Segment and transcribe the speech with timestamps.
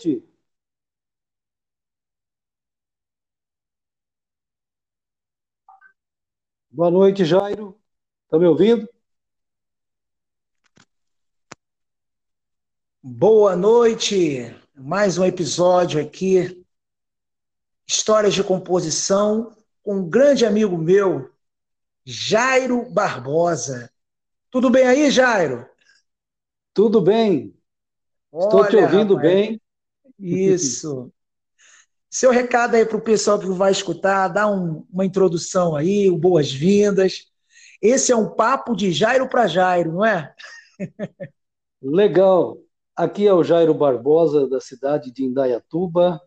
[0.00, 0.24] noite.
[6.70, 7.78] Boa noite, Jairo.
[8.24, 8.88] Está me ouvindo?
[13.02, 14.54] Boa noite.
[14.74, 16.64] Mais um episódio aqui.
[17.86, 21.34] Histórias de composição com um grande amigo meu,
[22.04, 23.92] Jairo Barbosa.
[24.48, 25.68] Tudo bem aí, Jairo?
[26.72, 27.54] Tudo bem.
[28.32, 29.60] Estou Olha, te ouvindo rapaz, bem.
[30.20, 31.12] Isso.
[32.08, 37.26] Seu recado aí para o pessoal que vai escutar, dá um, uma introdução aí, boas-vindas.
[37.80, 40.34] Esse é um papo de Jairo para Jairo, não é?
[41.80, 42.58] Legal.
[42.94, 46.20] Aqui é o Jairo Barbosa, da cidade de Indaiatuba.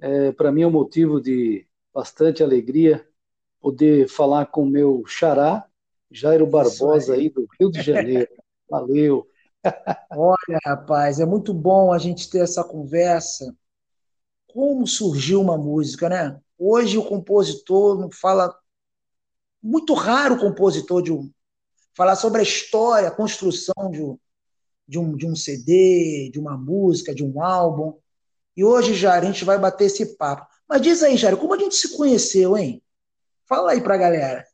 [0.00, 3.06] É, para mim é um motivo de bastante alegria
[3.60, 5.64] poder falar com o meu xará,
[6.10, 7.20] Jairo Barbosa, aí.
[7.20, 8.28] aí do Rio de Janeiro.
[8.68, 9.28] Valeu.
[10.10, 13.54] Olha, rapaz, é muito bom a gente ter essa conversa
[14.52, 16.38] como surgiu uma música, né?
[16.58, 18.54] Hoje o compositor não fala.
[19.62, 21.30] Muito raro o compositor de um,
[21.96, 24.18] falar sobre a história, a construção de um,
[24.86, 27.96] de, um, de um CD, de uma música, de um álbum.
[28.56, 30.46] E hoje, Jair, a gente vai bater esse papo.
[30.68, 32.82] Mas diz aí, Jair, como a gente se conheceu, hein?
[33.48, 34.44] Fala aí pra galera.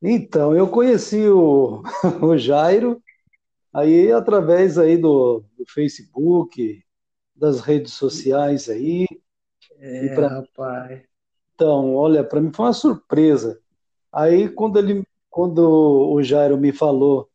[0.00, 1.82] Então, eu conheci o,
[2.20, 3.02] o Jairo
[3.72, 6.84] aí através aí do, do Facebook,
[7.34, 9.06] das redes sociais aí.
[9.78, 10.28] É, pra...
[10.28, 11.02] rapaz.
[11.54, 13.60] Então, olha, para mim foi uma surpresa.
[14.12, 17.30] Aí, quando ele, quando o Jairo me falou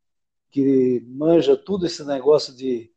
[0.50, 2.92] que manja tudo esse negócio de,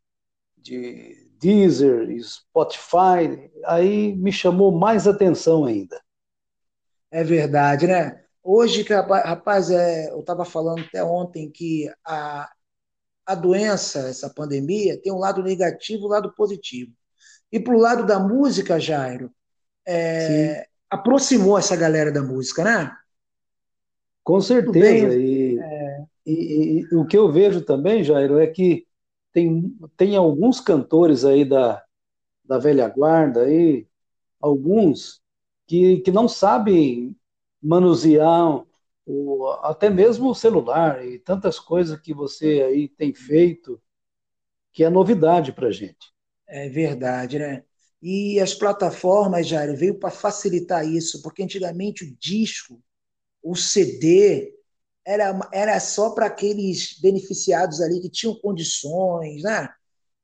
[0.57, 6.01] de Deezer Spotify, aí me chamou mais atenção ainda.
[7.11, 8.25] É verdade, né?
[8.43, 12.51] Hoje, rapaz, é, eu estava falando até ontem que a,
[13.31, 16.93] a doença, essa pandemia, tem um lado negativo e um lado positivo.
[17.53, 19.31] E para o lado da música, Jairo,
[19.87, 22.93] é, aproximou essa galera da música, né?
[24.25, 25.15] Com certeza.
[25.15, 26.05] E, é...
[26.27, 28.85] e, e, e, o que eu vejo também, Jairo, é que
[29.33, 31.81] tem, tem alguns cantores aí da,
[32.45, 33.87] da velha guarda, aí,
[34.41, 35.23] alguns
[35.69, 37.17] que, que não sabem
[37.63, 38.65] manusear
[39.07, 43.81] o, até mesmo o celular e tantas coisas que você aí tem feito
[44.73, 46.13] que é novidade para gente.
[46.49, 47.65] É verdade, né?
[48.03, 52.83] E as plataformas, Jair, veio para facilitar isso, porque antigamente o disco,
[53.43, 54.55] o CD,
[55.07, 59.69] era, era só para aqueles beneficiados ali que tinham condições, né?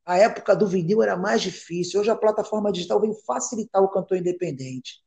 [0.06, 2.00] A época do vinil era mais difícil.
[2.00, 5.03] Hoje a plataforma digital veio facilitar o cantor independente.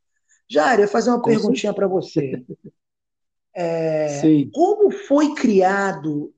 [0.50, 2.46] Jair, eu fazer uma Com perguntinha para você.
[3.56, 4.22] É,
[4.54, 6.34] como foi criado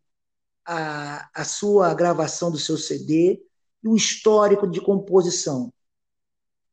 [0.66, 3.42] a, a sua gravação do seu CD
[3.84, 5.72] e o histórico de composição.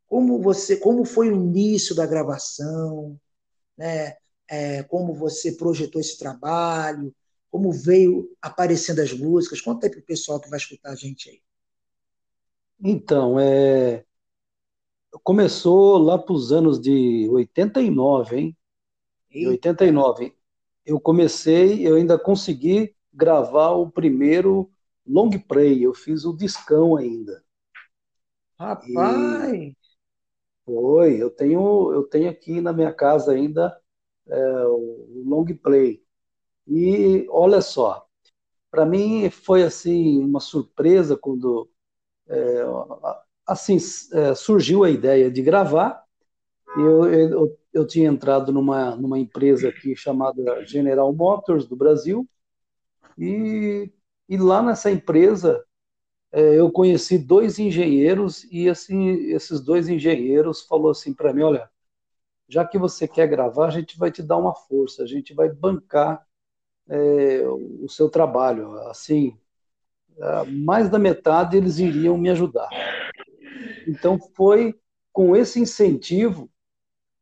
[0.06, 3.18] Como você, como foi o início da gravação,
[3.76, 4.16] né?
[4.50, 7.14] É, como você projetou esse trabalho,
[7.50, 9.60] como veio aparecendo as músicas.
[9.60, 11.40] Conta aí para o pessoal que vai escutar a gente aí.
[12.80, 14.04] Então, é...
[15.22, 18.57] começou lá para os anos de 89, hein?
[19.30, 20.34] Em 89.
[20.84, 24.70] Eu comecei, eu ainda consegui gravar o primeiro
[25.06, 27.42] long play, eu fiz o discão ainda.
[28.58, 29.52] Rapaz!
[29.54, 29.76] E
[30.64, 33.80] foi, eu tenho, eu tenho aqui na minha casa ainda
[34.26, 36.02] é, o long play.
[36.66, 38.06] E olha só,
[38.70, 41.70] para mim foi assim uma surpresa quando
[42.28, 42.62] é,
[43.46, 43.78] assim
[44.12, 46.04] é, surgiu a ideia de gravar.
[46.76, 52.28] Eu, eu, eu tinha entrado numa, numa empresa aqui chamada General Motors do Brasil
[53.16, 53.90] e
[54.28, 55.64] e lá nessa empresa
[56.30, 61.70] é, eu conheci dois engenheiros e assim esses dois engenheiros falou assim para mim, olha,
[62.48, 65.48] já que você quer gravar, a gente vai te dar uma força, a gente vai
[65.48, 66.26] bancar
[66.88, 68.72] é, o seu trabalho.
[68.88, 69.36] Assim,
[70.46, 72.68] mais da metade eles iriam me ajudar.
[73.86, 74.78] Então foi
[75.12, 76.50] com esse incentivo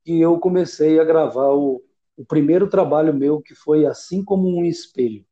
[0.07, 1.83] que eu comecei a gravar o,
[2.17, 5.27] o primeiro trabalho meu, que foi assim como um espelho.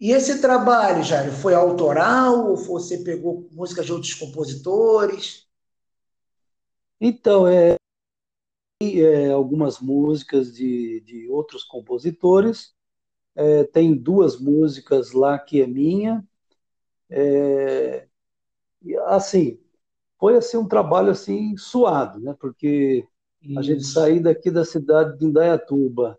[0.00, 5.46] E esse trabalho, Jair, foi autoral ou você pegou músicas de outros compositores?
[6.98, 7.76] Então, é,
[8.80, 12.74] é algumas músicas de, de outros compositores.
[13.36, 16.26] É, tem duas músicas lá que é minha.
[17.10, 18.08] É,
[19.08, 19.61] assim,
[20.22, 22.32] foi assim um trabalho assim suado, né?
[22.38, 23.04] Porque
[23.42, 23.58] Isso.
[23.58, 26.16] a gente sair daqui da cidade de Indaiatuba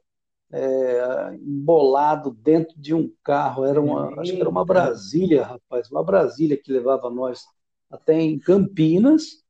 [0.52, 3.64] é, embolado dentro de um carro.
[3.64, 7.46] Era uma, acho que era uma Brasília, rapaz, uma Brasília que levava nós
[7.90, 9.42] até em Campinas.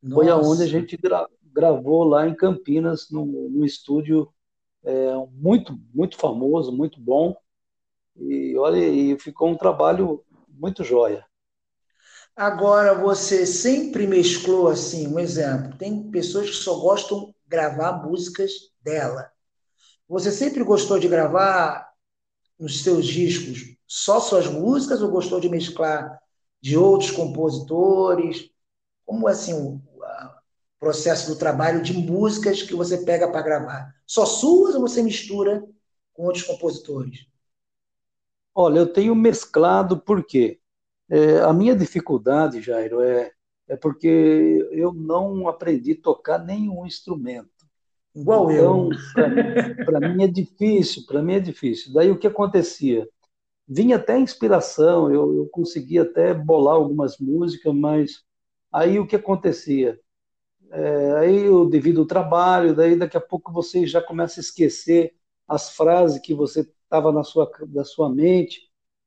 [0.00, 0.14] Nossa.
[0.14, 4.32] Foi aonde a gente gra gravou lá em Campinas, no, no estúdio
[4.84, 7.36] é, muito, muito famoso, muito bom.
[8.14, 11.26] E olha, e ficou um trabalho muito jóia.
[12.36, 18.52] Agora, você sempre mesclou assim, um exemplo, tem pessoas que só gostam de gravar músicas
[18.82, 19.32] dela.
[20.06, 21.90] Você sempre gostou de gravar
[22.58, 26.20] nos seus discos só suas músicas ou gostou de mesclar
[26.60, 28.50] de outros compositores?
[29.06, 29.80] Como assim o,
[30.78, 33.94] processo do trabalho de músicas que você pega para gravar?
[34.06, 35.64] Só suas ou você mistura
[36.12, 37.26] com outros compositores?
[38.54, 40.60] Olha, eu tenho mesclado porque
[41.08, 43.30] é, a minha dificuldade, Jairo, é,
[43.68, 47.50] é porque eu não aprendi a tocar nenhum instrumento.
[48.14, 49.84] Igual então, eu.
[49.84, 51.92] Para mim é difícil, para mim é difícil.
[51.92, 53.06] Daí o que acontecia?
[53.68, 58.22] Vinha até inspiração, eu, eu conseguia até bolar algumas músicas, mas
[58.72, 60.00] aí o que acontecia?
[60.70, 65.14] É, aí eu devido ao trabalho, daí daqui a pouco você já começa a esquecer
[65.46, 68.60] as frases que você estava na sua, na sua mente.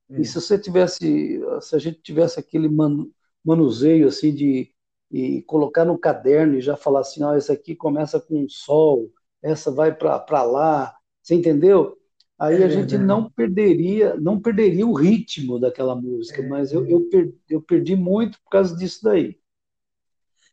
[0.10, 3.08] E se você tivesse, se a gente tivesse aquele man,
[3.44, 4.72] manuseio assim de
[5.12, 9.12] e colocar no caderno e já falar assim, ó, essa aqui começa com sol,
[9.42, 11.98] essa vai para lá, você entendeu?
[12.38, 16.86] Aí é a gente não perderia, não perderia o ritmo daquela música, é, mas eu,
[16.86, 19.38] eu, per, eu perdi muito por causa disso daí.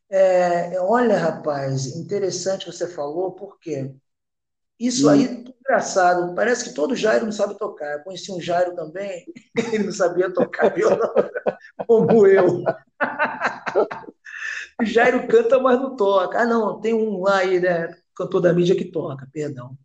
[0.09, 3.95] É, olha, rapaz, interessante você falou, porque
[4.79, 5.11] isso hum.
[5.11, 7.95] aí, engraçado, parece que todo Jairo não sabe tocar.
[7.95, 9.25] Eu conheci um Jairo também,
[9.73, 11.13] ele não sabia tocar violão,
[11.87, 12.63] como eu.
[14.81, 16.41] O Jairo canta, mas não toca.
[16.41, 17.97] Ah, não, tem um lá aí, né?
[18.15, 19.77] Cantor da mídia que toca, perdão.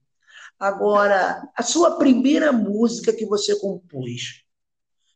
[0.59, 4.43] Agora, a sua primeira música que você compôs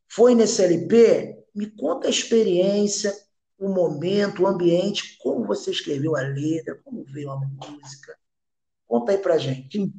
[0.08, 1.38] foi nesse LP?
[1.54, 3.14] Me conta a experiência,
[3.60, 8.18] o momento, o ambiente, como você escreveu a letra, como veio a música.
[8.88, 9.92] Conta aí pra gente.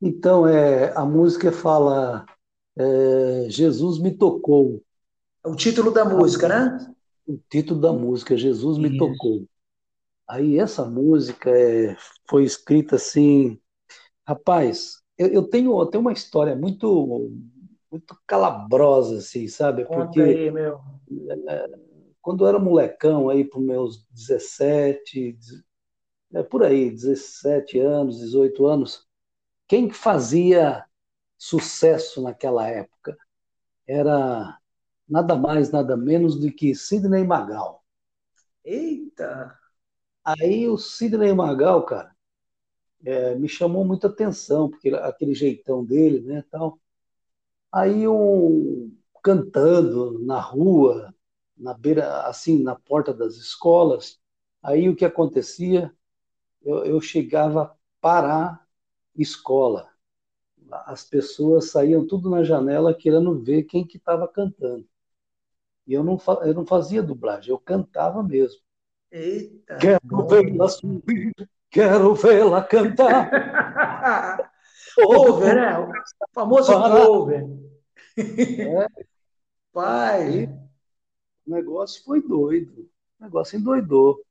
[0.00, 2.24] Então, é, a música fala
[2.76, 4.82] é, Jesus me tocou.
[5.44, 6.94] É o título da música, né?
[7.26, 8.98] O título da música, Jesus me Isso.
[8.98, 9.46] tocou.
[10.28, 11.96] Aí essa música é,
[12.28, 13.60] foi escrita assim,
[14.26, 17.30] rapaz, eu, eu, tenho, eu tenho uma história muito
[17.90, 19.84] muito calabrosa, assim, sabe?
[19.84, 20.80] Conta Porque aí, meu.
[21.48, 21.66] É,
[22.22, 25.36] quando eu era molecão, aí para meus 17,
[26.34, 29.06] é, por aí, 17 anos, 18 anos,
[29.68, 30.84] quem fazia
[31.38, 33.16] sucesso naquela época
[33.86, 34.58] era
[35.08, 37.84] nada mais, nada menos do que Sidney Magal.
[38.64, 39.58] Eita!
[40.24, 42.14] Aí o Sidney Magal, cara,
[43.04, 46.78] é, me chamou muita atenção, porque aquele jeitão dele, né, tal.
[47.72, 51.14] Aí um cantando na rua,
[51.56, 54.18] na beira, assim, na porta das escolas.
[54.62, 55.94] Aí o que acontecia?
[56.62, 58.66] Eu, eu chegava a parar
[59.16, 59.88] escola.
[60.70, 64.86] As pessoas saíam tudo na janela querendo ver quem que estava cantando.
[65.86, 68.60] E eu não, eu não fazia dublagem, eu cantava mesmo.
[69.10, 69.76] Eita!
[69.78, 71.32] Quero vê-la subir,
[71.68, 73.28] quero vê-la cantar.
[74.94, 75.78] cover, né?
[75.78, 75.92] O
[76.32, 77.06] famoso Para.
[77.06, 77.44] cover.
[78.16, 78.86] É.
[79.72, 80.46] Pai.
[81.46, 82.88] o negócio foi doido.
[83.18, 84.22] O negócio endoidou.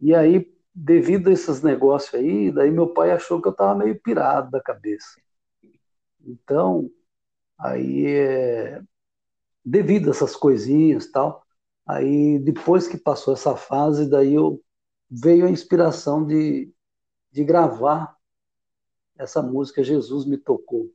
[0.00, 3.98] E aí, devido a esses negócios aí, daí meu pai achou que eu estava meio
[4.00, 5.20] pirado da cabeça.
[6.20, 6.90] Então,
[7.58, 8.82] aí é,
[9.64, 11.44] devido a essas coisinhas tal.
[11.86, 14.62] Aí depois que passou essa fase, daí eu
[15.08, 16.72] veio a inspiração de,
[17.30, 18.16] de gravar
[19.16, 20.92] essa música Jesus me tocou,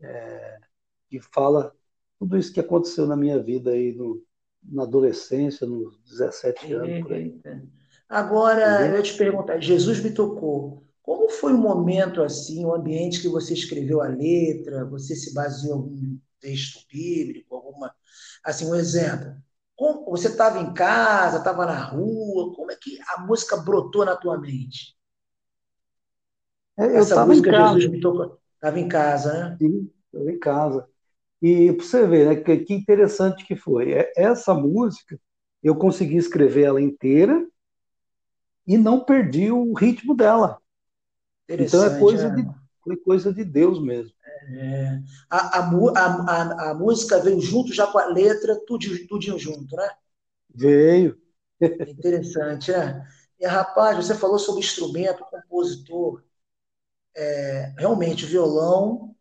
[0.00, 0.60] é,
[1.08, 1.74] que fala
[2.18, 4.22] tudo isso que aconteceu na minha vida aí no,
[4.62, 7.40] na adolescência, nos 17 anos por aí.
[8.08, 8.96] Agora Entendeu?
[8.98, 10.84] eu te perguntar, Jesus me tocou.
[11.02, 14.84] Como foi o momento assim, o ambiente que você escreveu a letra?
[14.86, 17.94] Você se baseou em algum texto bíblico, alguma.
[18.44, 19.34] Assim, um exemplo.
[19.76, 24.16] Como, você estava em casa, estava na rua, como é que a música brotou na
[24.16, 24.94] tua mente?
[26.78, 28.38] É, eu Essa música Jesus me tocou.
[28.54, 29.56] Estava em casa, né?
[29.60, 30.88] Sim, estava em casa.
[31.42, 33.92] E para você ver, né, que, que interessante que foi.
[33.92, 35.18] É, essa música,
[35.62, 37.46] eu consegui escrever ela inteira
[38.66, 40.60] e não perdi o ritmo dela.
[41.48, 42.30] Então é coisa, é.
[42.30, 42.48] de,
[42.82, 44.12] foi coisa de Deus mesmo.
[44.48, 49.74] É, a, a, a, a, música veio junto já com a letra, tudinho, tudinho junto,
[49.76, 49.88] né?
[50.54, 51.18] Veio.
[51.60, 53.06] Interessante, né?
[53.40, 56.22] E, rapaz, você falou sobre instrumento, compositor.
[57.16, 59.14] É, realmente, o violão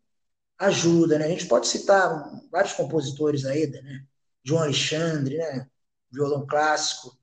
[0.57, 1.25] ajuda, né?
[1.25, 4.05] A gente pode citar vários compositores aí, né?
[4.43, 5.67] João Alexandre, né?
[6.11, 7.17] violão clássico.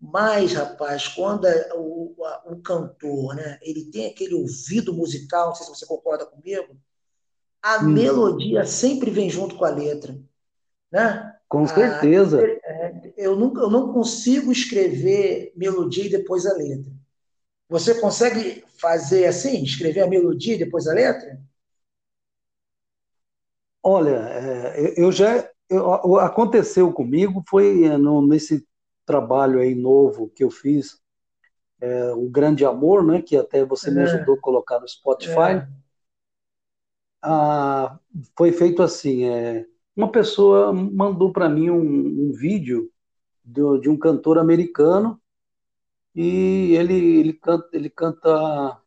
[0.00, 2.14] Mas, rapaz, quando o,
[2.46, 6.76] o, cantor né, ele tem aquele ouvido musical, não sei se você concorda comigo,
[7.60, 7.88] a hum.
[7.88, 10.16] melodia sempre vem junto com a letra.
[10.90, 11.34] Né?
[11.48, 12.40] Com certeza.
[12.40, 16.92] É, eu, nunca, eu não consigo escrever melodia e depois a letra.
[17.68, 21.40] Você consegue fazer assim, escrever a melodia e depois a letra?
[23.82, 28.66] Olha, é, eu já eu, aconteceu comigo foi é, no, nesse
[29.08, 31.00] trabalho aí novo que eu fiz,
[31.80, 33.22] é, o Grande Amor, né?
[33.22, 35.66] Que até você me ajudou a colocar no Spotify.
[37.22, 37.98] Ah,
[38.36, 42.90] foi feito assim, é, uma pessoa mandou para mim um, um vídeo
[43.44, 45.20] do, de um cantor americano
[46.14, 48.80] e ele, ele, canta, ele canta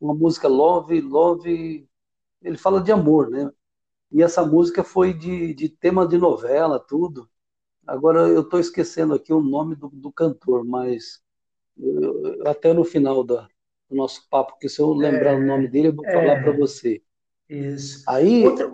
[0.00, 1.88] uma música Love, Love,
[2.42, 3.50] ele fala de amor, né?
[4.12, 7.28] E essa música foi de, de tema de novela, tudo.
[7.86, 11.20] Agora eu estou esquecendo aqui o nome do, do cantor, mas
[11.78, 13.48] eu, até no final da,
[13.88, 16.42] do nosso papo, porque se eu lembrar é, o nome dele, eu vou é, falar
[16.42, 17.02] para você.
[17.48, 18.02] Isso.
[18.08, 18.72] Aí, Outra...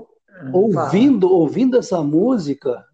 [0.52, 2.84] ouvindo, ouvindo essa música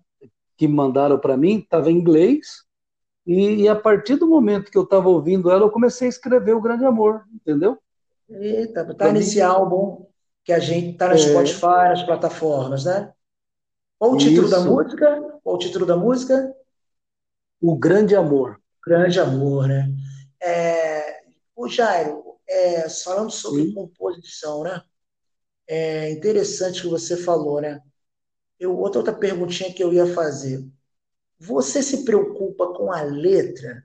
[0.57, 2.65] que mandaram para mim, estava em inglês,
[3.27, 6.55] e, e, a partir do momento que eu estava ouvindo ela, eu comecei a escrever
[6.55, 7.77] o Grande Amor, entendeu?
[8.29, 10.07] Eita, tá nesse mim, álbum
[10.45, 11.19] que a gente está no é...
[11.19, 13.13] Spotify, nas plataformas, né?
[13.99, 14.51] Qual o título Isso.
[14.51, 15.39] da música?
[15.43, 16.55] Qual o título da música?
[17.61, 18.59] O Grande Amor.
[18.83, 19.91] Grande Amor, né?
[20.41, 21.25] É,
[21.55, 23.75] o Jairo, é, falando sobre Sim.
[23.75, 24.83] composição, né?
[25.69, 27.81] É interessante que você falou, né?
[28.59, 30.67] Eu, outra, outra perguntinha que eu ia fazer.
[31.39, 33.85] Você se preocupa com a letra?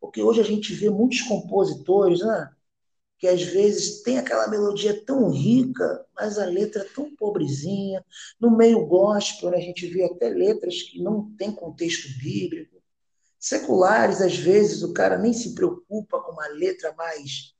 [0.00, 2.55] Porque hoje a gente vê muitos compositores, né?
[3.18, 8.04] Que às vezes tem aquela melodia tão rica, mas a letra é tão pobrezinha.
[8.38, 12.76] No meio gospel, né, a gente vê até letras que não têm contexto bíblico.
[13.38, 17.54] Seculares, às vezes, o cara nem se preocupa com uma letra mais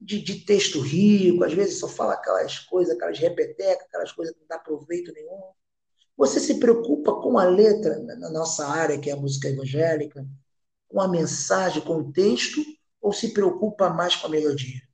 [0.00, 4.40] de, de texto rico, às vezes só fala aquelas coisas, aquelas repetecas, aquelas coisas que
[4.40, 5.40] não dá proveito nenhum.
[6.16, 10.26] Você se preocupa com a letra, na nossa área, que é a música evangélica,
[10.88, 12.60] com a mensagem, com o texto,
[13.00, 14.89] ou se preocupa mais com a melodia?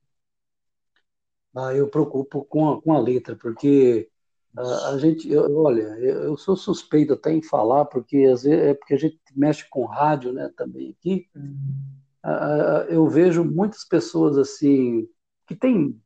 [1.57, 4.07] Ah, eu preocupo com a, com a letra, porque
[4.55, 8.59] a, a gente, eu, olha, eu, eu, sou suspeito até em falar, porque às vezes
[8.59, 11.27] é porque a gente mexe com rádio, né, também aqui.
[11.35, 11.97] Uhum.
[12.21, 15.09] Ah, eu vejo muitas pessoas assim
[15.47, 15.99] que têm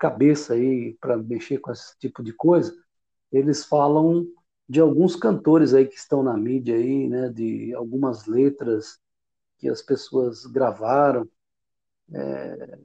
[0.00, 2.74] cabeça aí para mexer com esse tipo de coisa.
[3.30, 4.26] Eles falam
[4.68, 8.98] de alguns cantores aí que estão na mídia aí, né, de algumas letras
[9.58, 11.28] que as pessoas gravaram.
[12.12, 12.78] É,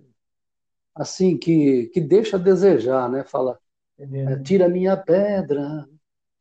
[0.96, 3.24] assim que, que deixa a desejar, né?
[3.24, 3.60] Fala,
[3.98, 5.88] é tira minha pedra,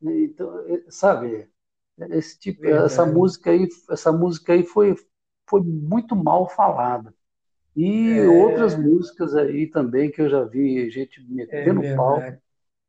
[0.01, 1.49] então, é, sabe?
[2.09, 4.95] Esse tipo, essa música aí, essa música aí foi
[5.47, 7.13] foi muito mal falada.
[7.75, 8.27] E é...
[8.27, 12.21] outras músicas aí também que eu já vi gente metendo é pau.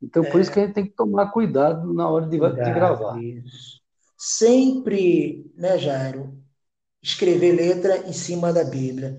[0.00, 2.72] Então, por isso que a gente tem que tomar cuidado na hora de, cuidado, de
[2.72, 3.22] gravar.
[3.22, 3.80] Isso.
[4.16, 6.36] Sempre, né, Jairo,
[7.02, 9.18] escrever letra em cima da Bíblia.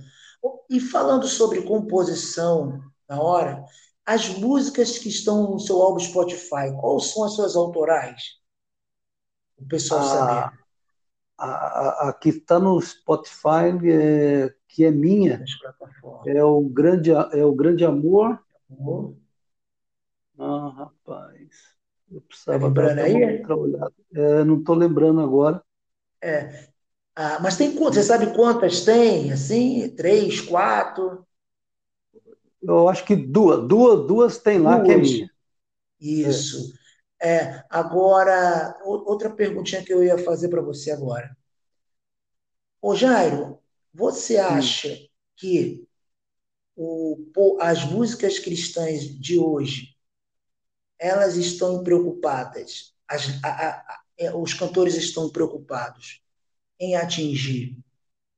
[0.69, 3.63] E falando sobre composição na hora,
[4.05, 8.21] as músicas que estão no seu álbum Spotify, quais são as suas autorais?
[9.57, 10.59] O pessoal a, saber.
[11.37, 15.43] A, a, que está no Spotify, é, que é minha,
[16.25, 18.39] é o Grande, é o grande Amor.
[18.69, 19.15] amor.
[20.37, 21.73] Ah, rapaz.
[22.11, 23.93] Eu precisava tá dar uma outra olhada.
[24.13, 25.63] É, não estou lembrando agora.
[26.21, 26.69] É,
[27.15, 27.95] ah, mas tem quantas?
[27.95, 29.31] Você sabe quantas tem?
[29.31, 31.25] Assim, três, quatro?
[32.61, 34.87] Eu acho que duas, duas, duas tem lá duas.
[34.87, 35.29] que é minha.
[35.99, 36.73] Isso.
[37.21, 37.35] É.
[37.35, 37.65] é.
[37.69, 41.35] agora, outra perguntinha que eu ia fazer para você agora.
[42.81, 43.59] Ô Jairo,
[43.93, 45.09] você acha Sim.
[45.35, 45.87] que
[46.75, 49.95] o, as músicas cristãs de hoje
[50.97, 52.93] elas estão preocupadas?
[53.07, 56.22] As, a, a, a, é, os cantores estão preocupados
[56.83, 57.77] em atingir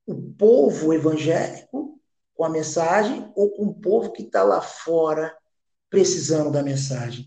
[0.05, 1.99] o povo evangélico
[2.35, 5.35] com a mensagem ou com o povo que está lá fora
[5.89, 7.25] precisando da mensagem?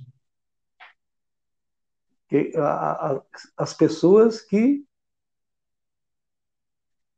[3.56, 4.84] As pessoas que.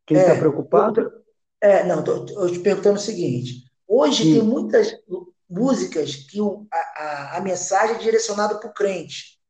[0.07, 1.13] Quem está é, preocupado?
[1.61, 3.65] é, não, estou te perguntando o seguinte.
[3.87, 4.35] Hoje Sim.
[4.35, 4.93] tem muitas
[5.49, 9.41] músicas que o, a, a, a mensagem é direcionada para o crente.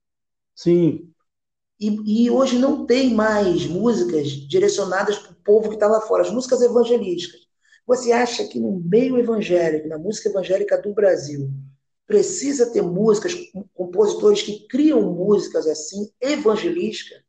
[0.55, 1.13] Sim.
[1.81, 6.23] E, e, hoje não tem mais músicas direcionadas para o povo que está lá fora,
[6.23, 7.41] as músicas evangelísticas.
[7.87, 11.51] Você acha que no meio evangélico, na música evangélica do Brasil,
[12.07, 13.35] precisa ter músicas,
[13.73, 17.23] compositores que criam músicas assim, evangelísticas,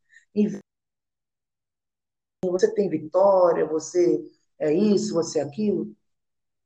[2.44, 4.22] você tem vitória, você
[4.58, 5.94] é isso, você é aquilo.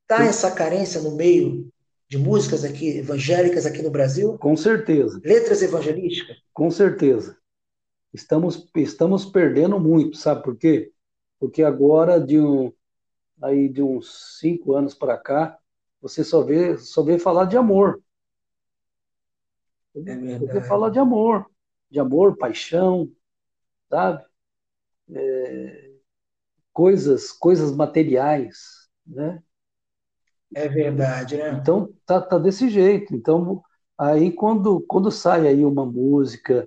[0.07, 1.69] Tá essa carência no meio
[2.09, 4.39] de músicas aqui evangélicas aqui no Brasil?
[4.39, 5.21] Com certeza.
[5.25, 6.37] Letras evangelísticas?
[6.53, 7.37] Com certeza.
[8.17, 10.91] Estamos estamos perdendo muito, sabe por quê?
[11.39, 12.73] Porque agora de um
[13.43, 15.59] aí de uns cinco anos para cá,
[16.01, 18.01] você só vê só vê falar de amor.
[19.95, 21.45] É você falar de amor,
[21.91, 23.11] de amor, paixão,
[23.91, 24.25] sabe?
[25.13, 25.91] É,
[26.73, 29.43] coisas coisas materiais, né?
[30.55, 31.51] É verdade, né?
[31.61, 33.15] Então tá, tá desse jeito.
[33.15, 33.63] Então
[33.99, 36.67] aí quando quando sai aí uma música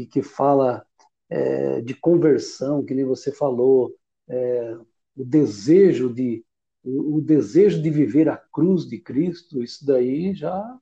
[0.00, 0.86] e que fala
[1.28, 3.94] é, de conversão, que nem você falou,
[4.28, 4.76] é,
[5.16, 6.44] o desejo de
[6.82, 10.78] o, desejo de viver a cruz de Cristo, isso daí já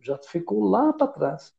[0.00, 1.52] já ficou lá para trás.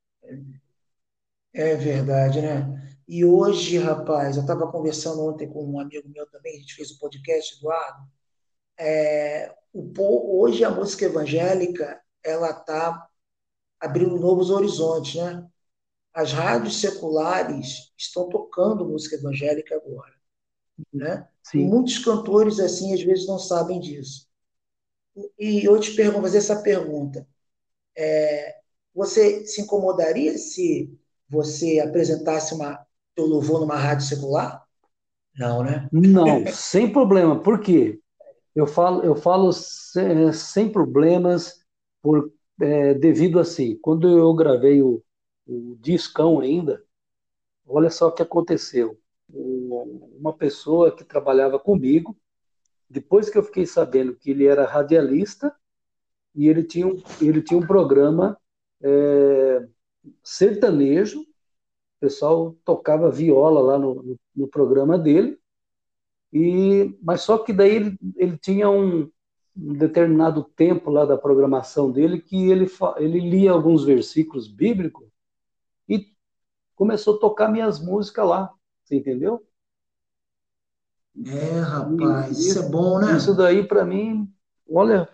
[1.53, 2.97] É verdade, né?
[3.07, 6.91] E hoje, rapaz, eu estava conversando ontem com um amigo meu também, a gente fez
[6.91, 8.07] o um podcast, Eduardo.
[8.79, 13.07] É, o, hoje a música evangélica ela está
[13.79, 15.47] abrindo novos horizontes, né?
[16.15, 20.13] As rádios seculares estão tocando música evangélica agora,
[20.93, 21.27] né?
[21.43, 21.65] Sim.
[21.67, 24.27] muitos cantores assim às vezes não sabem disso.
[25.37, 27.27] E eu te pergunto, fazer essa pergunta:
[27.97, 28.55] é,
[28.93, 30.97] você se incomodaria se
[31.29, 34.65] você apresentasse uma teu louvor numa rádio secular?
[35.37, 35.87] Não, né?
[35.91, 37.41] Não, sem problema.
[37.41, 37.99] Por quê?
[38.55, 41.59] Eu falo, eu falo sem, sem problemas
[42.01, 42.31] por
[42.61, 43.77] é, devido assim.
[43.81, 45.03] Quando eu gravei o,
[45.47, 46.83] o discão ainda,
[47.67, 48.99] olha só o que aconteceu.
[49.29, 52.17] Uma pessoa que trabalhava comigo,
[52.89, 55.53] depois que eu fiquei sabendo que ele era radialista
[56.33, 58.37] e ele tinha um, ele tinha um programa
[58.81, 59.67] é,
[60.23, 61.25] sertanejo, o
[61.99, 65.39] pessoal tocava viola lá no, no, no programa dele,
[66.31, 69.09] e, mas só que daí ele, ele tinha um,
[69.57, 75.07] um determinado tempo lá da programação dele que ele, ele lia alguns versículos bíblicos
[75.87, 76.07] e
[76.75, 79.45] começou a tocar minhas músicas lá, você entendeu?
[81.25, 83.15] É, rapaz, isso, isso é bom, né?
[83.15, 84.31] Isso daí para mim,
[84.69, 85.07] olha,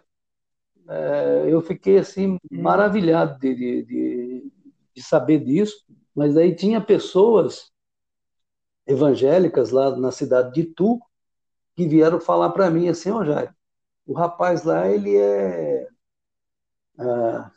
[0.87, 4.51] é, eu fiquei assim maravilhado de, de, de,
[4.95, 7.71] de saber disso, mas aí tinha pessoas
[8.87, 10.99] evangélicas lá na cidade de Tu
[11.75, 13.55] que vieram falar para mim assim, ó oh, Jair,
[14.05, 15.87] o rapaz lá, ele é,
[16.97, 17.51] ah,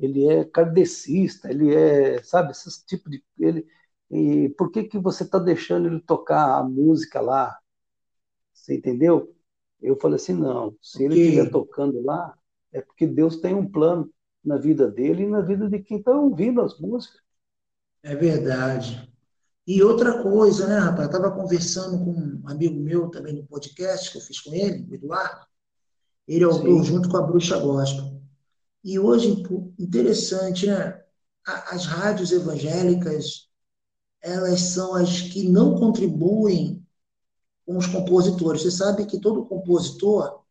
[0.00, 3.66] ele é kardecista, ele é, sabe, esse tipo de, ele,
[4.10, 7.56] e por que que você está deixando ele tocar a música lá?
[8.52, 9.34] Você entendeu?
[9.80, 12.36] Eu falei assim, não, se ele estiver tocando lá,
[12.72, 14.10] é porque Deus tem um plano
[14.44, 17.20] na vida dele e na vida de quem está ouvindo as músicas.
[18.02, 19.08] É verdade.
[19.66, 21.08] E outra coisa, né, rapaz?
[21.08, 24.86] Eu estava conversando com um amigo meu também no podcast que eu fiz com ele,
[24.90, 25.46] o Eduardo.
[26.26, 28.19] Ele é autor junto com a Bruxa Gospel.
[28.82, 29.42] E hoje,
[29.78, 31.02] interessante, né?
[31.44, 33.48] As rádios evangélicas,
[34.22, 36.86] elas são as que não contribuem
[37.64, 38.62] com os compositores.
[38.62, 40.44] Você sabe que todo compositor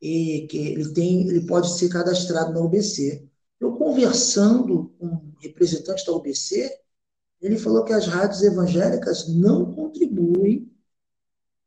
[0.00, 3.28] e que ele tem, ele pode ser cadastrado na UBC.
[3.60, 6.76] Eu conversando com um representante da UBC,
[7.40, 10.70] ele falou que as rádios evangélicas não contribuem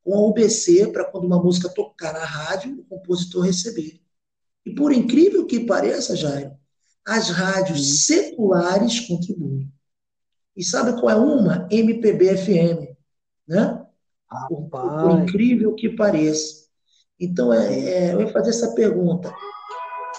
[0.03, 4.04] com a UBC para quando uma música tocar na rádio, o compositor receber.
[4.65, 6.51] E por incrível que pareça, Jairo,
[7.05, 9.71] as rádios seculares contribuem.
[10.55, 11.67] E sabe qual é uma?
[11.69, 12.95] MPB-FM,
[13.47, 13.85] né?
[14.49, 16.65] Por, por, incrível que pareça.
[17.19, 19.33] Então, é, é, eu ia fazer essa pergunta.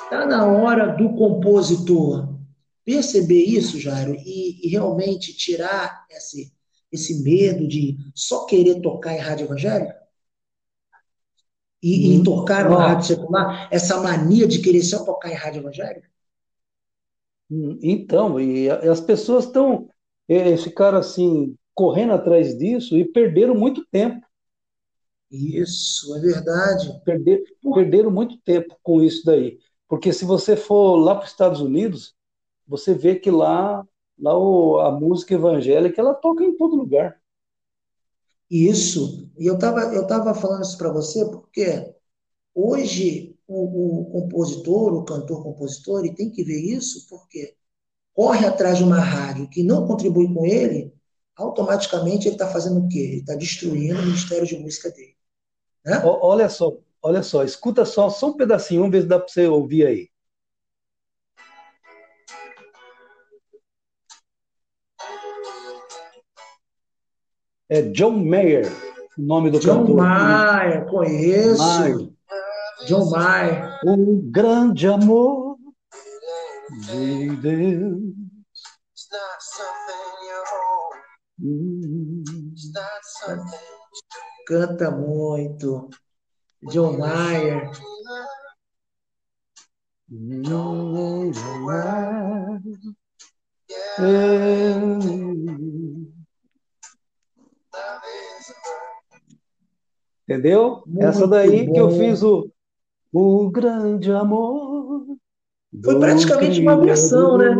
[0.05, 2.37] Está na hora do compositor
[2.85, 6.53] perceber isso, Jairo, e, e realmente tirar esse,
[6.93, 9.96] esse medo de só querer tocar em rádio evangélica?
[11.83, 12.25] E, e hum.
[12.25, 13.69] tocar na rádio secular?
[13.71, 16.09] Essa mania de querer só tocar em rádio evangélica?
[17.51, 19.89] Hum, então, e as pessoas estão
[20.29, 24.27] é, ficaram assim correndo atrás disso e perderam muito tempo.
[25.31, 27.01] Isso, é verdade.
[27.05, 29.59] Perder, perderam muito tempo com isso daí.
[29.89, 32.15] Porque se você for lá para os Estados Unidos,
[32.67, 33.87] você vê que lá,
[34.19, 37.21] lá o, a música evangélica ela toca em todo lugar.
[38.51, 39.31] Isso.
[39.39, 41.95] E eu estava eu tava falando isso para você porque
[42.55, 47.55] hoje o, o, compositor, o cantor-compositor, ele tem que ver isso porque
[48.13, 50.93] corre atrás de uma rádio que não contribui com ele,
[51.37, 52.99] automaticamente ele está fazendo o quê?
[52.99, 55.15] Ele está destruindo o ministério de música dele.
[55.85, 56.03] Né?
[56.05, 59.47] Olha só, olha só, escuta só, só um pedacinho, vamos ver se dá para você
[59.47, 60.09] ouvir aí.
[67.69, 68.71] É John Mayer,
[69.19, 69.97] o nome do John cantor.
[69.97, 71.81] Mayer, conheço.
[71.81, 72.13] Mayer.
[72.87, 73.81] John Mayer.
[73.85, 75.57] O grande amor
[76.87, 78.03] de Deus.
[84.47, 85.91] Canta muito.
[86.71, 87.69] John Mayer.
[90.09, 91.33] John
[91.65, 92.61] Mayer.
[100.29, 100.83] Entendeu?
[100.87, 101.73] Muito Essa daí bom.
[101.73, 102.51] que eu fiz o,
[103.13, 105.07] o grande amor.
[105.85, 107.55] Foi praticamente uma versão, né?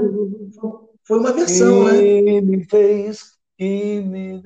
[1.05, 2.41] Foi uma versão, né?
[2.41, 4.43] Me fez que me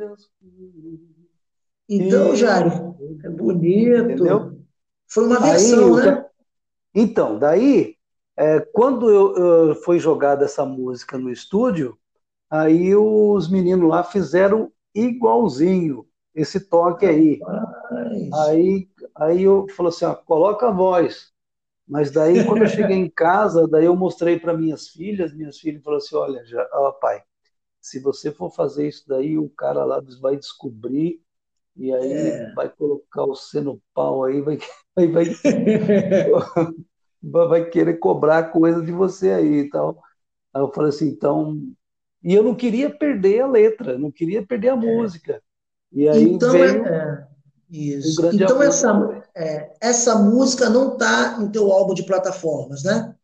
[1.89, 3.97] Então, Jário, é bonito.
[3.97, 4.61] Entendeu?
[5.09, 6.27] Foi uma versão, aí, né?
[6.95, 7.97] Então, daí,
[8.37, 11.99] é, quando eu, eu, foi jogada essa música no estúdio,
[12.51, 16.07] aí os meninos lá fizeram igualzinho
[16.41, 17.41] esse toque aí.
[18.47, 21.33] Aí, aí eu falei assim, ó, coloca a voz.
[21.87, 25.83] Mas daí, quando eu cheguei em casa, daí eu mostrei para minhas filhas, minhas filhas
[25.83, 27.21] falaram assim, olha, já, ó, pai,
[27.81, 31.21] se você for fazer isso daí, o cara lá vai descobrir
[31.77, 32.53] e aí é.
[32.55, 34.59] vai colocar o C no pau aí, vai,
[34.95, 35.09] vai,
[37.23, 40.01] vai, vai querer cobrar coisa de você aí e tal.
[40.55, 41.59] Aí eu falei assim, então...
[42.23, 44.77] E eu não queria perder a letra, não queria perder a é.
[44.77, 45.43] música.
[45.93, 47.29] E aí então, veio é,
[47.69, 48.27] isso.
[48.33, 53.15] então essa, é, essa música não está no teu álbum de plataformas, né?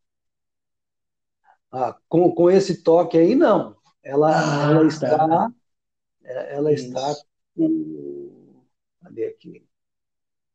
[1.70, 3.76] Ah, com, com esse toque aí, não.
[4.02, 4.86] Ela, ah, ela tá.
[4.86, 5.52] está.
[6.22, 6.86] Ela isso.
[6.86, 7.14] está.
[9.02, 9.66] Cadê aqui?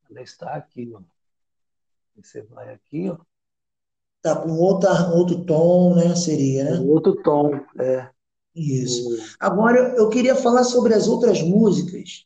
[0.10, 1.02] Ela está aqui, ó.
[2.15, 3.17] Você vai aqui, ó.
[4.21, 6.15] Tá com outra, outro tom, né?
[6.15, 6.80] Seria, né?
[6.80, 8.10] outro tom, é.
[8.56, 9.18] Isso.
[9.40, 12.26] Agora, eu queria falar sobre as outras músicas,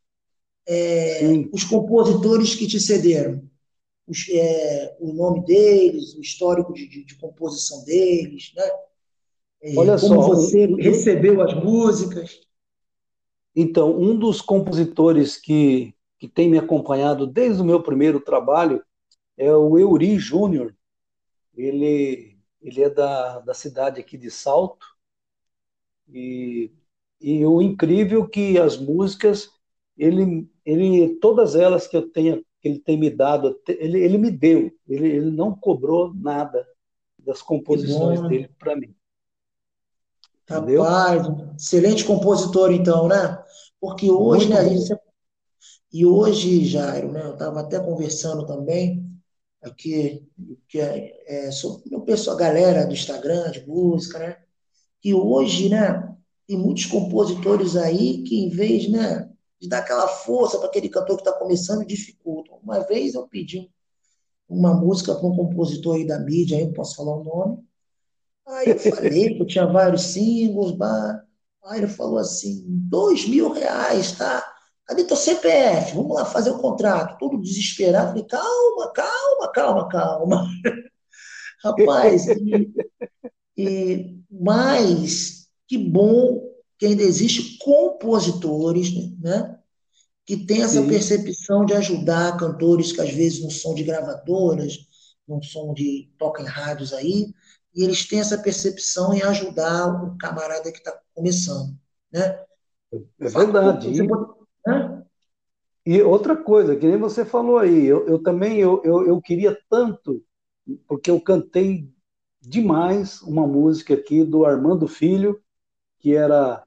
[0.68, 3.44] é, os compositores que te cederam,
[4.08, 8.70] os, é, o nome deles, o histórico de, de, de composição deles, né?
[9.62, 12.40] É, Olha como só, você um, recebeu as músicas.
[13.56, 18.84] Então, um dos compositores que, que tem me acompanhado desde o meu primeiro trabalho
[19.38, 20.76] é o Euri Júnior.
[21.56, 24.95] Ele, ele é da, da cidade aqui de Salto,
[26.08, 26.72] e,
[27.20, 29.50] e o incrível que as músicas,
[29.98, 34.72] ele, ele, todas elas que eu tenha, ele tem me dado, ele, ele me deu,
[34.88, 36.66] ele, ele não cobrou nada
[37.20, 38.96] das composições dele para mim.
[40.44, 40.84] Entendeu?
[40.84, 43.44] Rapaz, excelente compositor então, né?
[43.80, 44.96] Porque hoje, Muito né, gente
[45.92, 49.10] e hoje, Jairo, né, eu estava até conversando também
[49.62, 50.28] aqui
[50.68, 54.45] que é, é, sobre a galera do Instagram de música, né?
[55.06, 59.30] Que hoje, né, tem muitos compositores aí que, em vez né,
[59.62, 62.58] de dar aquela força para aquele cantor que está começando, dificultam.
[62.64, 63.70] Uma vez eu pedi
[64.50, 67.64] uma música para um compositor aí da mídia, aí não posso falar o nome.
[68.48, 71.22] Aí eu falei que eu tinha vários singles, bah.
[71.66, 74.44] aí ele falou assim, dois mil reais, tá?
[74.88, 75.94] Cadê teu CPF?
[75.94, 77.20] Vamos lá fazer o contrato.
[77.20, 78.08] Todo desesperado.
[78.08, 80.48] Falei, calma, calma, calma, calma.
[81.64, 82.74] Rapaz, e,
[83.58, 89.58] e, mas que bom que ainda existe compositores, né?
[90.26, 90.88] Que tem essa Sim.
[90.88, 94.80] percepção de ajudar cantores que às vezes não são de gravadoras,
[95.28, 97.34] não são de toca em rádios aí,
[97.74, 101.78] e eles têm essa percepção em ajudar o camarada que está começando,
[102.12, 102.40] né?
[103.20, 103.96] É verdade.
[103.96, 104.34] Você pode,
[104.66, 105.06] né?
[105.86, 109.56] E outra coisa, que nem você falou aí, eu, eu também eu, eu, eu, queria
[109.70, 110.24] tanto,
[110.88, 111.88] porque eu cantei
[112.48, 115.42] demais uma música aqui do Armando Filho,
[116.00, 116.66] que era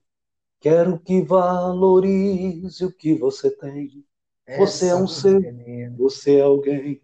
[0.60, 4.04] Quero que valorize o que você tem.
[4.56, 7.00] Você essa é um ser, é você é alguém.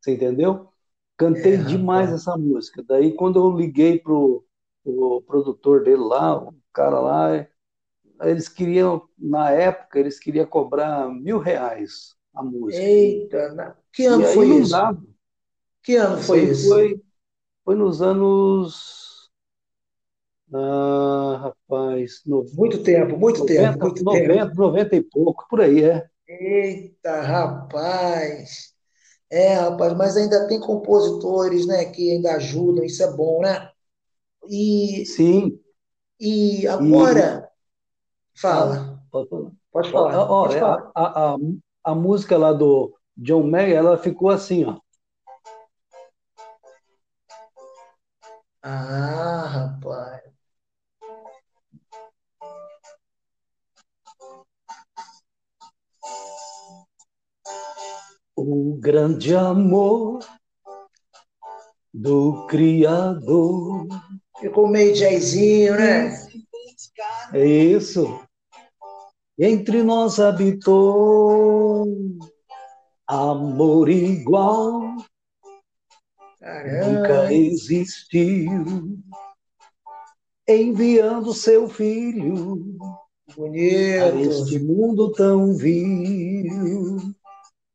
[0.00, 0.68] Você entendeu?
[1.16, 2.82] Cantei é, demais essa música.
[2.82, 4.44] Daí, quando eu liguei pro,
[4.82, 7.46] pro produtor dele lá, o cara lá,
[8.22, 12.82] eles queriam, na época, eles queriam cobrar mil reais a música.
[12.82, 14.72] Eita, que ano foi isso?
[14.72, 15.02] Dava.
[15.82, 16.68] Que ano foi isso?
[16.68, 17.02] Foi
[17.70, 19.30] foi nos anos.
[20.52, 22.22] Ah, rapaz.
[22.26, 22.44] No...
[22.54, 23.84] Muito tempo, muito 90, tempo.
[23.84, 24.54] Muito 90, tempo.
[24.56, 26.08] 90 e pouco, por aí, é.
[26.26, 28.74] Eita, rapaz.
[29.30, 33.70] É, rapaz, mas ainda tem compositores, né, que ainda ajudam, isso é bom, né?
[34.48, 35.60] E, Sim.
[36.18, 37.48] E agora,
[38.34, 38.40] e...
[38.40, 39.00] fala.
[39.12, 39.50] Pode falar.
[39.70, 40.26] Pode falar.
[40.26, 40.90] Pode falar.
[40.96, 41.36] A, a,
[41.84, 44.76] a, música lá do John Mayer, ela ficou assim, ó.
[48.62, 50.22] Ah, rapaz.
[58.36, 60.20] O grande amor
[61.92, 63.86] do Criador.
[64.38, 66.10] Ficou meio jazzinho, né?
[67.32, 68.20] É isso.
[69.38, 71.86] Entre nós habitou
[73.06, 74.96] amor igual
[76.50, 76.86] Caramba.
[76.86, 78.98] Nunca existiu.
[80.48, 82.56] Enviando seu filho
[83.36, 84.02] Bonito.
[84.02, 86.96] a este mundo tão vil.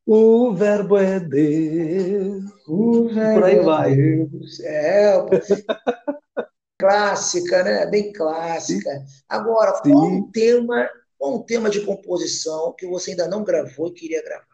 [0.05, 2.43] O verbo é Deus.
[2.67, 3.93] O verbo Por aí vai.
[3.93, 4.59] É, Deus.
[4.59, 5.13] é
[6.77, 7.85] clássica, né?
[7.85, 8.89] Bem clássica.
[9.29, 9.91] Agora, Sim.
[9.93, 14.21] qual um tema, qual um tema de composição que você ainda não gravou e queria
[14.21, 14.45] gravar?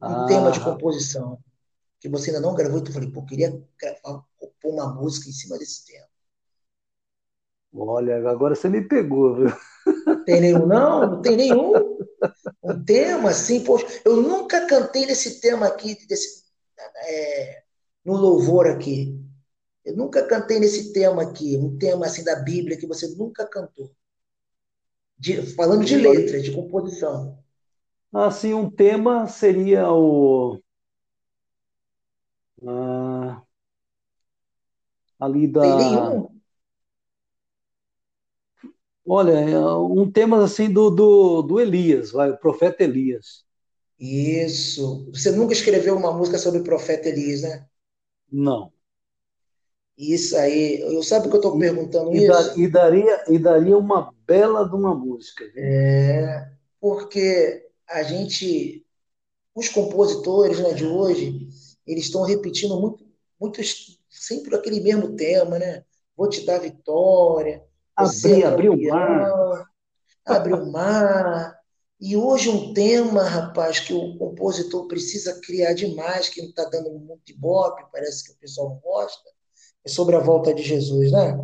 [0.00, 1.38] Um Ah, tema de composição
[2.04, 3.48] que você ainda não gravou e tu falei, pô, queria
[3.80, 6.06] gravar, compor uma música em cima desse tema.
[7.74, 9.46] olha, agora você me pegou, viu?
[10.26, 11.12] Tem nenhum, não?
[11.12, 11.72] Não tem nenhum?
[12.62, 16.44] Um tema assim, poxa, eu nunca cantei nesse tema aqui, desse,
[17.08, 17.62] é,
[18.04, 19.18] no louvor aqui.
[19.82, 23.90] Eu nunca cantei nesse tema aqui, um tema assim da Bíblia que você nunca cantou.
[25.18, 27.42] De- falando de letra, de composição.
[28.12, 30.58] Assim, um tema seria o
[32.66, 33.44] ah,
[35.18, 36.28] ali Tem da, nenhum?
[39.06, 43.44] olha, é um tema assim do, do, do Elias, vai, o profeta Elias.
[43.98, 45.10] Isso.
[45.12, 47.66] Você nunca escreveu uma música sobre o profeta Elias, né?
[48.30, 48.72] Não.
[49.98, 50.80] Isso aí.
[50.82, 52.64] Eu sabe que eu estou perguntando E, isso?
[52.64, 55.44] e daria, e daria uma bela de uma música.
[55.52, 55.62] viu?
[55.62, 56.50] É,
[56.80, 58.84] porque a gente,
[59.54, 61.48] os compositores, né, de hoje,
[61.86, 63.04] eles estão repetindo muito,
[63.40, 65.84] muitos, sempre aquele mesmo tema, né?
[66.16, 69.70] Vou te dar vitória, é Abrir, abrir o mar.
[70.26, 71.58] abre o mar.
[72.00, 76.90] E hoje um tema, rapaz, que o compositor precisa criar demais, que não está dando
[76.90, 79.30] muito ibope, parece que o pessoal não gosta,
[79.84, 81.38] é sobre a volta de Jesus, né?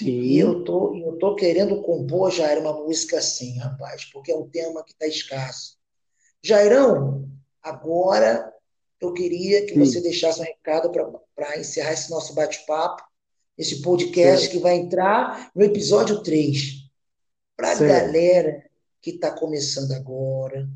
[0.00, 4.36] E Sim, eu tô, eu tô querendo compor, Jair, uma música assim, rapaz, porque é
[4.36, 5.76] um tema que está escasso.
[6.42, 7.28] Jairão,
[7.60, 8.50] agora
[9.00, 10.90] eu queria que você sim, deixasse um recado
[11.34, 13.02] para encerrar esse nosso bate-papo,
[13.56, 16.80] esse podcast certo, que vai entrar no episódio 3.
[17.56, 18.64] Para a galera
[19.00, 20.68] que está começando agora,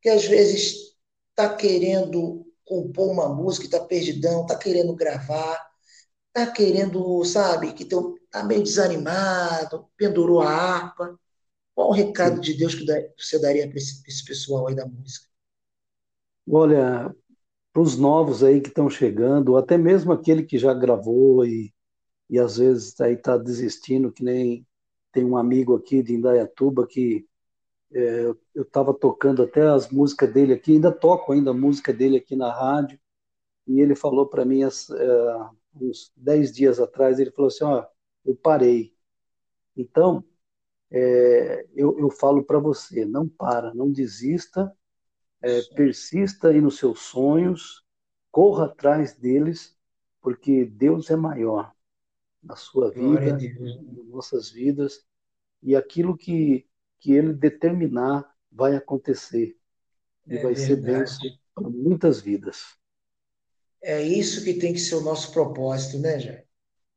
[0.00, 0.96] que às vezes
[1.30, 5.64] está querendo compor uma música, está perdidão, está querendo gravar,
[6.28, 11.18] está querendo, sabe, que está meio desanimado, pendurou a harpa.
[11.74, 12.40] Qual o recado Sim.
[12.40, 12.84] de Deus que
[13.18, 15.26] você daria para esse, esse pessoal aí da música?
[16.48, 17.14] Olha,
[17.72, 21.74] para os novos aí que estão chegando, até mesmo aquele que já gravou e,
[22.30, 24.66] e às vezes aí está desistindo, que nem
[25.12, 27.26] tem um amigo aqui de Indaiatuba que
[27.94, 32.18] é, eu estava tocando até as músicas dele aqui, ainda toco ainda a música dele
[32.18, 32.98] aqui na rádio,
[33.66, 35.38] e ele falou para mim as- é,
[35.80, 37.86] uns 10 dias atrás, ele falou assim, ó,
[38.26, 38.94] eu parei.
[39.76, 40.24] Então,
[40.90, 44.72] é, eu, eu falo para você, não para, não desista,
[45.46, 47.84] é, persista aí nos seus sonhos,
[48.30, 49.76] corra atrás deles,
[50.20, 51.72] porque Deus é maior
[52.42, 53.46] na sua vida,
[53.94, 55.06] nas nossas vidas,
[55.62, 56.68] e aquilo que,
[57.00, 59.58] que Ele determinar vai acontecer,
[60.28, 61.40] e É vai ser bênção verdade.
[61.54, 62.78] para muitas vidas.
[63.82, 66.44] É isso que tem que ser o nosso propósito, né, Jair?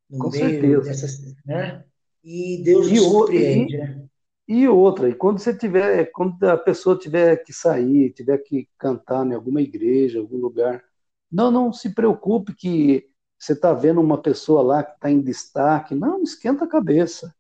[0.09, 0.81] No Com meio certeza.
[0.81, 1.85] dessas, né?
[2.23, 4.08] E Deus E, nos surpreende, e, né?
[4.49, 9.25] E outra, e quando você tiver, quando a pessoa tiver que sair, tiver que cantar
[9.27, 10.83] em alguma igreja, algum lugar,
[11.31, 13.07] não, não se preocupe que
[13.39, 17.33] você está vendo uma pessoa lá que está em destaque, não, esquenta a cabeça.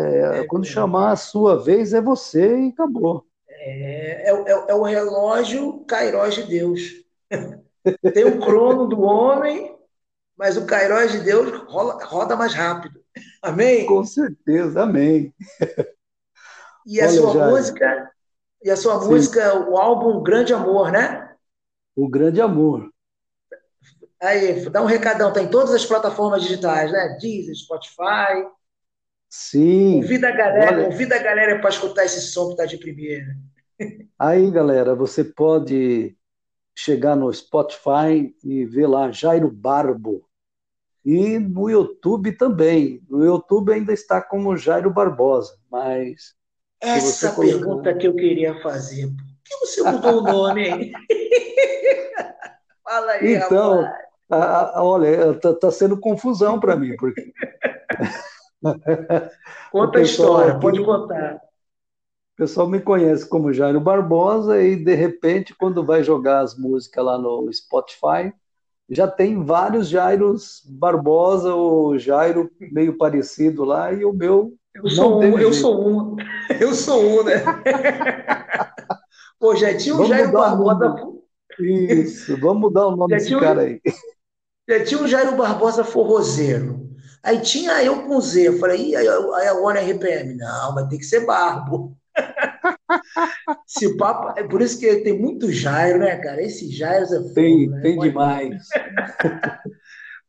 [0.00, 0.66] É, É quando verdade.
[0.66, 3.26] chamar a sua vez é você e acabou.
[3.48, 6.80] É, é, é, é o relógio Kairos de Deus.
[8.12, 9.76] Tem o crono do homem,
[10.36, 13.02] mas o Kairos de Deus rola- roda mais rápido.
[13.42, 13.86] Amém?
[13.86, 15.34] Com certeza, amém.
[16.88, 18.12] E a Olha, sua Jair, música,
[18.64, 21.28] e a sua sim, música, o álbum Grande Amor, né?
[21.94, 22.90] o grande amor.
[24.20, 27.16] Aí, dá um recadão, tá em todas as plataformas digitais, né?
[27.20, 28.48] Deezer, Spotify.
[29.30, 32.78] Sim, Convida a galera, olha, convida a galera para escutar esse som que tá de
[32.78, 33.36] primeira.
[34.18, 36.16] aí, galera, você pode
[36.76, 40.26] chegar no Spotify e ver lá Jairo Barbo.
[41.04, 43.02] E no YouTube também.
[43.08, 46.34] No YouTube ainda está como Jairo Barbosa, mas
[46.80, 49.06] Essa pergunta que eu queria fazer.
[49.08, 50.92] Por que você mudou o nome, hein?
[52.84, 53.82] Fala aí, Então,
[54.30, 57.20] a- a- olha, tá, tá sendo confusão para mim, porque
[58.62, 58.68] o
[59.70, 61.40] Conta a história, pode aqui, contar.
[62.36, 67.18] pessoal me conhece como Jairo Barbosa e, de repente, quando vai jogar as músicas lá
[67.18, 68.32] no Spotify,
[68.88, 74.54] já tem vários Jairos Barbosa ou Jairo meio parecido lá e o meu.
[74.82, 76.16] Eu sou um, eu sou um.
[76.60, 77.44] Eu sou um, né?
[79.38, 80.96] Pô, já tinha um vamos Jairo Barbosa.
[81.60, 83.80] Isso, vamos mudar o nome já desse cara aí.
[84.68, 86.88] Já tinha um Jairo Barbosa forrozeiro.
[87.22, 88.48] Aí tinha eu com Z.
[88.48, 90.34] Eu falei, aí, agora é RPM.
[90.36, 91.96] Não, vai ter que ser Barbo.
[93.68, 96.42] Esse papo, é por isso que tem muito Jairo, né, cara?
[96.42, 97.80] Esse Jairo é fogo, Tem, né?
[97.80, 98.66] tem demais.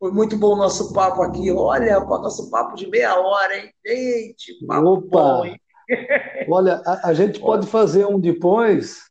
[0.00, 1.52] Foi muito bom o nosso papo aqui.
[1.52, 3.70] Olha, o nosso papo de meia hora, hein?
[3.86, 5.08] Gente, papo Opa.
[5.08, 5.60] bom, hein?
[6.50, 9.02] Olha, a, a gente pode fazer um depois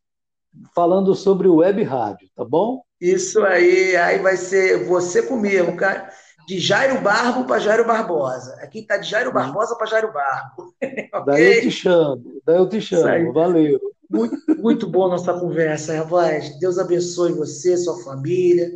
[0.76, 2.82] falando sobre o web rádio, tá bom?
[3.00, 6.10] Isso aí, aí vai ser você comigo, cara
[6.50, 8.56] de Jairo Barbo para Jairo Barbosa.
[8.56, 10.74] Aqui está de Jairo Barbosa para Jairo Barbo.
[11.14, 11.24] okay?
[11.24, 13.80] Daí eu te chamo, daí eu te chamo, valeu.
[14.10, 16.60] Muito, muito boa nossa conversa, rapaz.
[16.60, 18.72] Deus abençoe você, sua família,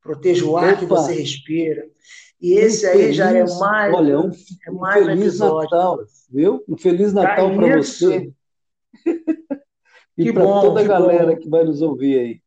[0.00, 0.78] proteja o ar Opa.
[0.78, 1.86] que você respira.
[2.40, 4.30] E esse um aí feliz, já é mais, olha, um,
[4.66, 5.98] é mais um feliz um Natal,
[6.30, 6.64] viu?
[6.68, 8.32] Um feliz Natal para você.
[10.16, 11.36] e para toda a galera bom.
[11.36, 12.40] que vai nos ouvir aí.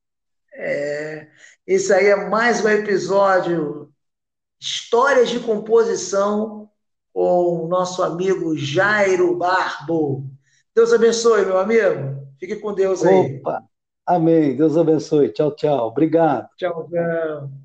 [0.56, 1.28] É,
[1.66, 3.92] esse aí é mais um episódio
[4.60, 6.70] Histórias de Composição
[7.14, 10.26] com o nosso amigo Jairo Barbo.
[10.76, 12.24] Deus abençoe, meu amigo.
[12.40, 13.38] Fique com Deus aí.
[13.38, 13.64] Opa,
[14.06, 14.56] amém.
[14.56, 15.30] Deus abençoe.
[15.30, 15.88] Tchau, tchau.
[15.88, 16.48] Obrigado.
[16.58, 17.63] Tchau, tchau.